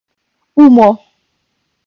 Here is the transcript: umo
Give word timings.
umo 0.63 0.89